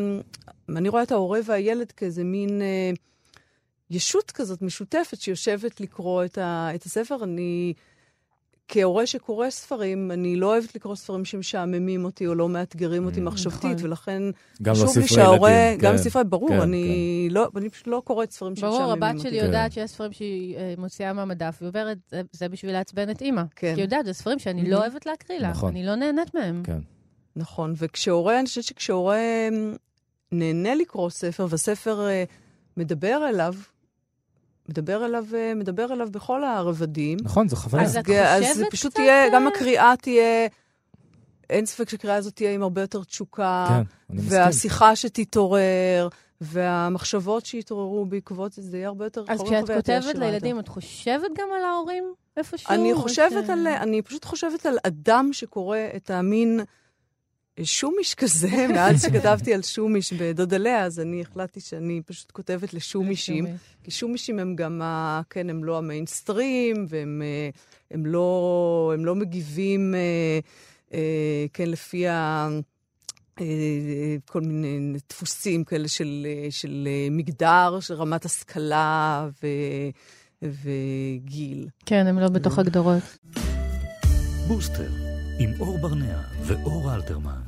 [0.70, 2.62] אני רואה את ההורה והילד כאיזה מין...
[2.62, 2.98] Uh,
[3.92, 7.24] ישות כזאת משותפת שיושבת לקרוא את, ה, את הספר.
[7.24, 7.74] אני,
[8.74, 13.24] כהורה שקורא ספרים, אני לא אוהבת לקרוא ספרים שמשעממים אותי או לא מאתגרים אותי mm,
[13.24, 13.86] מחשבתית, נכון.
[13.86, 14.24] ולכן
[14.68, 15.76] חשוב לי שההורה...
[15.78, 15.98] גם כן.
[15.98, 17.34] ספרי, ברור, כן, אני, כן.
[17.34, 19.00] לא, אני פשוט לא קוראת ספרים שמשעממים אותי.
[19.00, 21.98] ברור, הבת שלי יודעת שיש ספרים שהיא אה, מוציאה מהמדף, והיא אומרת,
[22.32, 23.44] זה בשביל לעצבן את אימא.
[23.56, 23.76] כן.
[23.76, 24.80] כי היא יודעת, זה ספרים שאני לא mm-hmm.
[24.80, 25.70] אוהבת להקריא לה, נכון.
[25.70, 26.64] אני לא נהנית מהם.
[26.66, 26.80] כן.
[27.36, 29.18] נכון, וכשהורה, אני חושבת שכשהורה
[30.32, 32.24] נהנה לקרוא ספר, והספר אה,
[32.78, 33.54] מדבר אליו,
[34.72, 37.18] מדבר אליו, אה, מדבר אליו בכל הרבדים.
[37.24, 37.84] נכון, זו חוויה.
[37.84, 40.48] אז את חושבת אז זה פשוט תהיה, גם הקריאה תהיה,
[41.50, 43.66] אין ספק שהקריאה הזאת תהיה עם הרבה יותר תשוקה.
[43.70, 44.40] כן, אני מסכים.
[44.40, 46.08] והשיחה שתתעורר,
[46.42, 49.26] והמחשבות שיתעוררו בעקבות זה, זה יהיה הרבה יותר...
[49.28, 52.74] אז כשאת כותבת לילדים, את חושבת גם על ההורים איפשהו?
[52.74, 53.68] אני חושבת על...
[53.68, 56.60] אני פשוט חושבת על אדם שקורא את המין...
[57.66, 63.46] שומיש כזה, מאז שכתבתי על שומיש בדודליה, אז אני החלטתי שאני פשוט כותבת לשומישים.
[63.84, 67.50] כי שומישים הם גם, ה, כן, הם לא המיינסטרים, והם אה,
[67.92, 70.40] הם לא, הם לא מגיבים, אה,
[70.94, 72.50] אה, כן, לפי ה...
[74.26, 79.48] כל מיני דפוסים כאלה של, של מגדר, של רמת השכלה ו,
[80.42, 81.68] וגיל.
[81.86, 83.18] כן, הם לא בתוך הגדרות.
[84.48, 85.11] בוסטר
[85.44, 87.42] עם אור ברנע ואור אלתרמן.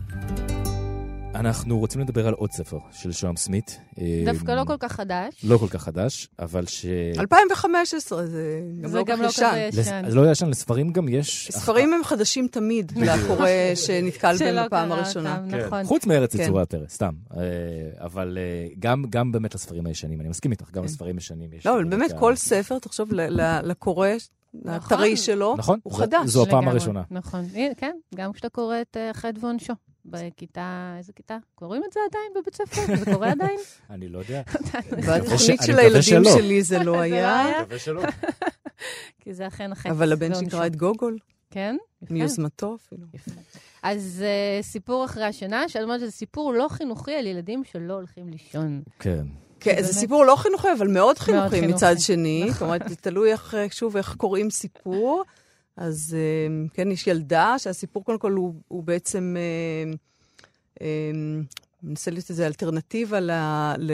[1.35, 3.79] אנחנו רוצים לדבר על עוד ספר של שוהם סמית.
[4.25, 5.33] דווקא לא כל כך חדש.
[5.43, 6.85] לא כל כך חדש, אבל ש...
[7.19, 10.05] 2015, זה גם זה לא גם לא כזה ישן.
[10.05, 11.51] אז לא ישן, לספרים גם יש...
[11.51, 13.49] ספרים הם חדשים תמיד, לקורא
[13.85, 15.43] שנתקל בהם בפעם הראשונה.
[15.51, 15.65] כן.
[15.65, 15.83] נכון.
[15.83, 16.77] חוץ מארץ יצורי כן.
[16.77, 17.13] הפרא, סתם.
[17.37, 17.41] אה,
[18.05, 18.67] אבל אה,
[19.09, 21.65] גם באמת לספרים הישנים, אני מסכים איתך, גם לספרים ישנים יש...
[21.65, 23.09] לא, אבל באמת, כל ספר, תחשוב,
[23.63, 24.07] לקורא
[24.53, 24.97] נכון.
[24.97, 26.25] הטרי שלו, נכון, הוא חדש.
[26.25, 27.03] זו הפעם הראשונה.
[27.11, 27.45] נכון,
[27.77, 29.73] כן, גם כשאתה קורא את אה, חטא ועונשו.
[30.05, 31.37] בכיתה, איזה כיתה?
[31.55, 32.95] קוראים את זה עדיין בבית ספר?
[32.95, 33.59] זה קורה עדיין?
[33.89, 34.41] אני לא יודע.
[35.21, 37.41] בתוכנית של הילדים שלי זה לא היה.
[37.41, 38.03] אני מקווה שלא.
[39.19, 39.91] כי זה אכן החטא.
[39.91, 41.17] אבל הבן שקרא את גוגול.
[41.51, 41.75] כן?
[42.09, 43.05] מיוזמתו אפילו.
[43.83, 48.29] אז uh, סיפור אחרי השינה, שאת אומרת שזה סיפור לא חינוכי על ילדים שלא הולכים
[48.29, 48.81] לישון.
[48.99, 49.25] כן.
[49.63, 52.49] כן, זה סיפור לא חינוכי, אבל מאוד חינוכי מצד שני.
[52.61, 55.23] אומרת, זה תלוי איך, שוב, איך קוראים סיפור.
[55.77, 59.35] אז אה, כן, יש ילדה שהסיפור קודם כל הוא, הוא בעצם,
[61.83, 63.31] מנסה להיות איזו אלטרנטיבה ל,
[63.77, 63.91] ל,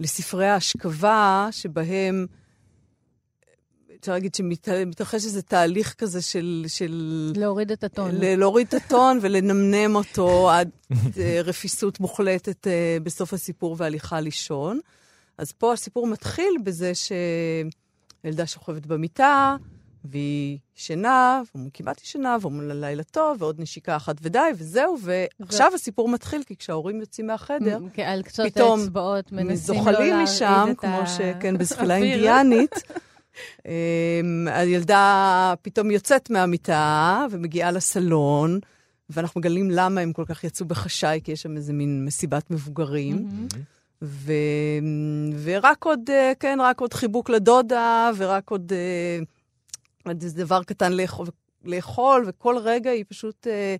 [0.00, 2.26] לספרי ההשכבה, שבהם
[4.00, 6.64] אפשר להגיד שמתרחש איזה תהליך כזה של...
[6.68, 8.10] של להוריד את הטון.
[8.14, 10.70] להוריד את הטון ולנמנם אותו עד
[11.18, 14.80] אה, רפיסות מוחלטת אה, בסוף הסיפור והליכה לישון.
[15.38, 19.56] אז פה הסיפור מתחיל בזה שילדה שוכבת במיטה,
[20.10, 21.42] והיא ישנה,
[21.74, 24.96] כמעט ישנה, ואומרים לה לילה טוב, ועוד נשיקה אחת ודי, וזהו,
[25.40, 27.78] ועכשיו הסיפור מתחיל, כי כשההורים יוצאים מהחדר,
[28.44, 28.80] פתאום
[29.54, 32.74] זוחלים משם, כמו שכן, בזחילה אינדיאנית.
[33.66, 38.60] אמ, הילדה פתאום יוצאת מהמיטה ומגיעה לסלון,
[39.10, 43.16] ואנחנו מגלים למה הם כל כך יצאו בחשאי, כי יש שם איזה מין מסיבת מבוגרים.
[43.16, 43.56] Mm-hmm.
[44.02, 44.32] ו...
[45.42, 49.18] ורק עוד, אה, כן, רק עוד חיבוק לדודה, ורק עוד, אה,
[50.06, 51.26] עוד איזה דבר קטן לאכול,
[51.64, 53.76] לאכול, וכל רגע היא פשוט אה,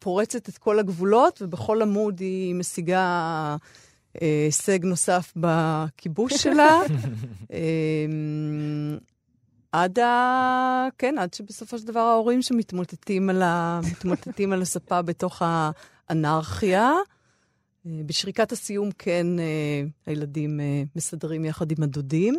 [0.00, 3.56] פורצת את כל הגבולות, ובכל עמוד היא משיגה
[4.14, 6.80] הישג נוסף בכיבוש שלה.
[7.52, 8.98] אמ,
[9.72, 10.88] עד ה...
[10.98, 13.80] כן, עד שבסופו של דבר ההורים שמתמוטטים על, ה...
[14.52, 16.92] על הספה בתוך האנרכיה.
[17.84, 19.26] בשריקת הסיום, כן,
[20.06, 20.60] הילדים
[20.96, 22.34] מסדרים יחד עם הדודים.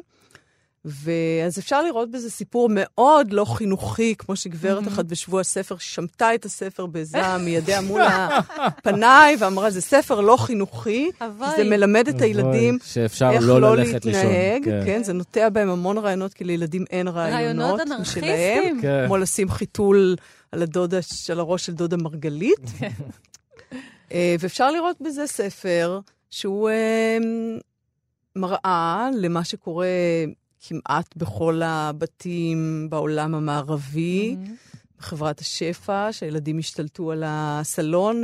[0.90, 6.46] ואז אפשר לראות בזה סיפור מאוד לא חינוכי, כמו שגברת אחת בשבוע הספר שמטה את
[6.46, 11.10] הספר בזעם מידיה מול הפניי, ואמרה, זה ספר לא חינוכי,
[11.58, 14.66] זה מלמד את הילדים איך לא, לא להתנהג.
[14.66, 14.82] כן.
[14.86, 18.82] כן, זה נוטע בהם המון רעיונות, כי לילדים אין רעיונות משלהם.
[18.82, 19.04] כן.
[19.08, 20.16] כמו לשים חיתול
[20.52, 20.98] על הדודה,
[21.32, 22.72] על הראש של דודה מרגלית.
[24.12, 26.00] אה, ואפשר לראות בזה ספר
[26.30, 27.18] שהוא אה,
[28.36, 29.88] מראה למה שקורה
[30.62, 34.50] כמעט בכל הבתים בעולם המערבי, mm-hmm.
[35.00, 38.24] בחברת השפע, שהילדים השתלטו על הסלון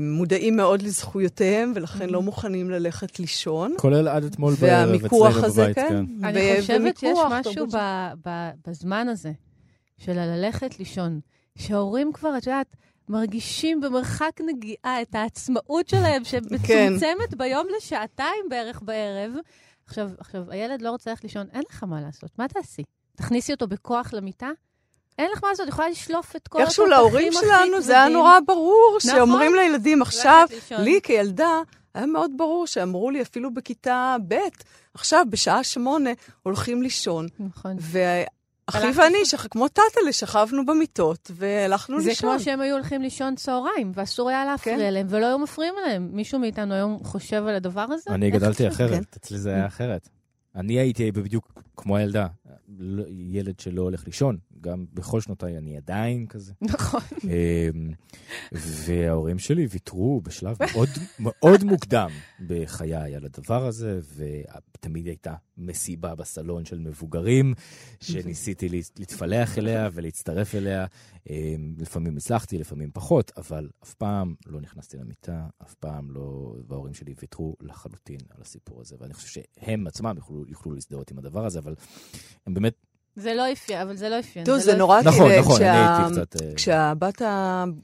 [0.00, 2.12] ומודעים מאוד לזכויותיהם, ולכן mm-hmm.
[2.12, 3.74] לא מוכנים ללכת לישון.
[3.78, 5.88] כולל עד אתמול בערב אצלנו בבית, כן.
[5.88, 6.24] כן.
[6.24, 7.66] אני חושבת שיש משהו
[8.66, 9.32] בזמן הזה,
[9.98, 11.20] של ללכת לישון,
[11.58, 12.76] שההורים כבר, את יודעת,
[13.08, 17.38] מרגישים במרחק נגיעה את העצמאות שלהם, שמצומצמת כן.
[17.38, 19.32] ביום לשעתיים בערך בערב,
[19.90, 22.82] עכשיו, עכשיו, הילד לא רוצה ללכת לישון, אין לך מה לעשות, מה תעשי?
[23.16, 24.50] תכניסי אותו בכוח למיטה?
[25.18, 28.98] אין לך מה לעשות, יכולה לשלוף את כל איכשהו להורים שלנו זה היה נורא ברור,
[29.04, 29.16] נכון?
[29.16, 30.46] שאומרים לילדים עכשיו,
[30.78, 31.60] לי כילדה,
[31.94, 34.34] היה מאוד ברור שאמרו לי אפילו בכיתה ב',
[34.94, 36.10] עכשיו, בשעה שמונה,
[36.42, 37.26] הולכים לישון.
[37.38, 37.76] נכון.
[38.78, 39.46] אחי ואני, שח...
[39.46, 42.30] כמו טאטלה, שכבנו במיטות והלכנו זה לישון.
[42.30, 44.92] זה כמו שהם היו הולכים לישון צהריים, ואסור היה להפריע כן.
[44.94, 46.08] להם, ולא היו מפריעים להם.
[46.12, 48.10] מישהו מאיתנו היום חושב על הדבר הזה?
[48.10, 49.02] אני גדלתי אחרת, כן.
[49.16, 50.08] אצלי זה היה אחרת.
[50.56, 52.26] אני הייתי בדיוק כמו הילדה,
[52.68, 56.52] לא, ילד שלא הולך לישון, גם בכל שנותיי אני עדיין כזה.
[56.62, 57.00] נכון.
[57.24, 57.90] אמ,
[58.52, 60.88] וההורים שלי ויתרו בשלב מאוד,
[61.18, 62.10] מאוד מוקדם
[62.46, 67.54] בחיי על הדבר הזה, ותמיד הייתה מסיבה בסלון של מבוגרים,
[68.00, 70.86] שניסיתי להתפלח אליה ולהצטרף אליה.
[71.30, 76.94] אמ, לפעמים הצלחתי, לפעמים פחות, אבל אף פעם לא נכנסתי למיטה, אף פעם לא, וההורים
[76.94, 78.96] שלי ויתרו לחלוטין על הסיפור הזה.
[79.00, 81.69] ואני חושב שהם עצמם יוכלו, יוכלו להזדהות עם הדבר הזה, אבל
[82.46, 82.74] הם באמת
[83.16, 84.44] זה לא אפיין, אבל זה לא אפיין.
[84.44, 86.42] תראו, זה, לא נורא נכון, כאילו, נכון, הייתי קצת...
[86.42, 87.22] אה, כשהבת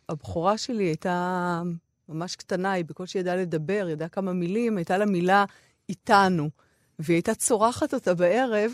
[0.09, 1.63] הבכורה שלי הייתה
[2.09, 5.45] ממש קטנה, היא בקושי ידעה לדבר, ידעה כמה מילים, הייתה לה מילה
[5.89, 6.51] איתנו.
[6.99, 8.73] והיא הייתה צורחת אותה בערב,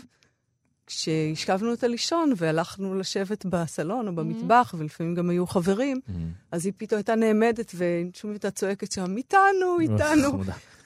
[0.87, 4.15] כשהשכבנו אותה לישון והלכנו לשבת בסלון או mm-hmm.
[4.15, 4.77] במטבח, mm-hmm.
[4.79, 6.11] ולפעמים גם היו חברים, mm-hmm.
[6.51, 10.43] אז היא פתאום הייתה נעמדת, ושום הייתה צועקת שם, איתנו, איתנו.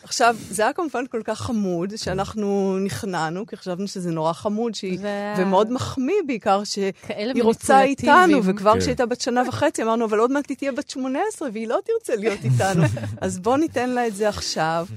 [0.08, 5.00] עכשיו, זה היה כמובן כל כך חמוד, שאנחנו נכנענו, כי חשבנו שזה נורא חמוד, שהיא,
[5.02, 5.08] ו...
[5.38, 8.80] ומאוד מחמיא בעיקר, שהיא רוצה איתנו, וכבר כן.
[8.80, 12.16] כשהייתה בת שנה וחצי, אמרנו, אבל עוד מעט היא תהיה בת 18, והיא לא תרצה
[12.16, 12.84] להיות איתנו,
[13.22, 14.88] אז בואו ניתן לה את זה עכשיו.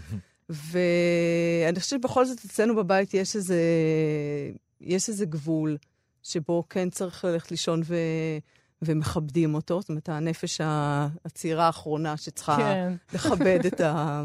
[0.49, 3.61] ואני חושבת שבכל זאת אצלנו בבית יש איזה,
[4.81, 5.77] יש איזה גבול,
[6.23, 7.97] שבו כן צריך ללכת לישון ו...
[8.83, 10.61] ומכבדים אותו, זאת אומרת, הנפש
[11.25, 12.93] הצעירה האחרונה שצריכה כן.
[13.15, 14.23] לכבד את ה...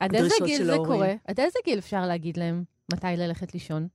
[0.00, 1.14] עד איזה גיל זה קורה?
[1.24, 3.88] עד איזה גיל אפשר להגיד להם מתי ללכת לישון?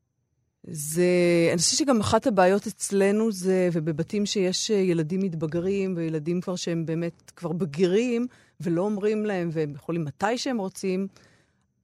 [0.64, 1.06] זה,
[1.52, 6.86] אני חושבת שגם אחת הבעיות אצלנו זה, ובבתים שיש אה, ילדים מתבגרים, וילדים כבר שהם
[6.86, 8.28] באמת כבר בגירים,
[8.62, 11.08] ולא אומרים להם, והם יכולים מתי שהם רוצים,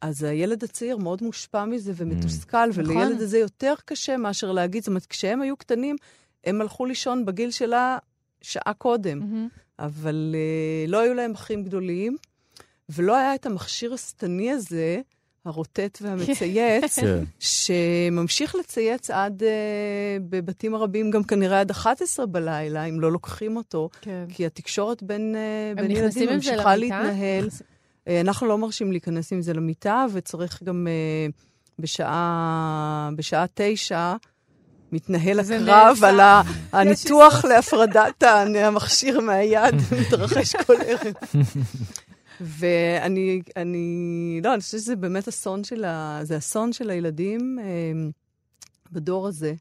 [0.01, 2.73] אז הילד הצעיר מאוד מושפע מזה ומתוסכל, mm.
[2.73, 3.23] ולילד נכון.
[3.23, 5.95] הזה יותר קשה מאשר להגיד, זאת אומרת, כשהם היו קטנים,
[6.43, 7.97] הם הלכו לישון בגיל שלה
[8.41, 9.59] שעה קודם, mm-hmm.
[9.79, 12.17] אבל uh, לא היו להם אחים גדולים.
[12.89, 14.97] ולא היה את המכשיר השטני הזה,
[15.45, 17.23] הרוטט והמצייץ, כן.
[17.39, 19.45] שממשיך לצייץ עד, uh,
[20.29, 24.25] בבתים הרבים, גם כנראה עד 11 בלילה, אם לא לוקחים אותו, כן.
[24.29, 27.47] כי התקשורת בין, uh, בין ילדים ממשיכה להתנהל.
[27.47, 31.33] Uh, אנחנו לא מרשים להיכנס עם זה למיטה, וצריך גם uh,
[31.79, 34.15] בשעה, בשעה תשע,
[34.91, 36.19] מתנהל הקרב על
[36.73, 41.13] הניתוח להפרדת המכשיר מהיד, מתרחש כל ערב.
[42.41, 48.09] ואני, אני, לא, אני חושבת שזה באמת אסון של, ה, זה אסון של הילדים אה,
[48.91, 49.53] בדור הזה.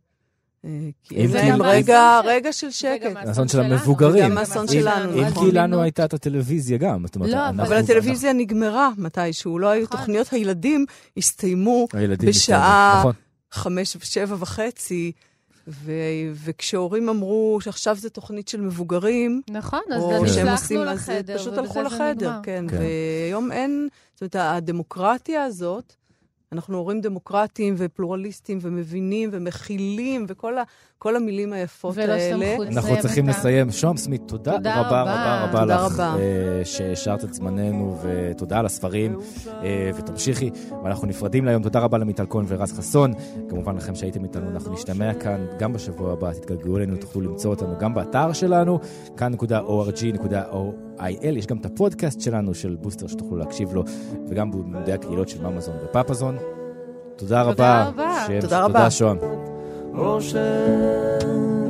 [0.64, 0.70] אה,
[1.02, 3.16] כי אין להם רגע, רגע של שקט.
[3.16, 4.24] אסון של המבוגרים.
[4.24, 7.04] גם אסון שלנו, אם כי לנו הייתה את הטלוויזיה גם.
[7.20, 9.58] לא, אבל הטלוויזיה נגמרה מתישהו.
[9.58, 9.98] לא היו נכון.
[9.98, 10.86] תוכניות הילדים,
[11.16, 13.12] הסתיימו בשעה נכון.
[13.52, 15.12] חמש ושבע וחצי.
[15.68, 21.82] ו- וכשהורים אמרו שעכשיו זו תוכנית של מבוגרים, נכון, אז נשלחנו לחדר, אז פשוט הלכו
[21.82, 22.66] לחדר, כן.
[22.70, 22.76] כן.
[22.78, 25.94] והיום אין, זאת אומרת, הדמוקרטיה הזאת,
[26.52, 30.62] אנחנו הורים דמוקרטיים ופלורליסטים ומבינים ומכילים וכל ה,
[30.98, 32.56] כל המילים היפות האלה.
[32.68, 33.70] אנחנו צריכים לסיים.
[33.70, 36.14] שום סמית, תודה, תודה רבה רבה רבה תודה לך רבה.
[36.14, 39.50] Uh, שהשארת את זמננו, ותודה על הספרים, uh,
[39.96, 40.50] ותמשיכי.
[40.84, 41.62] ואנחנו נפרדים להיום.
[41.62, 43.12] תודה רבה למיטל כהן ורז חסון.
[43.48, 46.32] כמובן לכם שהייתם איתנו, אנחנו נשתמע כאן גם בשבוע הבא.
[46.32, 48.78] תתגלגלו אלינו, תוכלו למצוא אותנו גם באתר שלנו,
[49.16, 50.26] כאן.org.or.
[50.98, 51.38] co.il.
[51.38, 53.84] יש גם את הפודקאסט שלנו של בוסטר שתוכלו להקשיב לו,
[54.28, 56.36] וגם בעמודי הקהילות של ממזון ופפזון.
[57.16, 57.52] תודה רבה.
[57.52, 58.40] תודה רבה.
[58.40, 58.78] תודה רבה.
[58.78, 59.45] תודה, שוהם.
[59.98, 61.65] ocean.